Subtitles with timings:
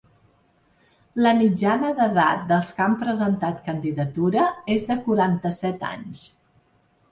[1.25, 6.27] La mitjana d’edat dels que han presentat candidatura és de quaranta-set anys.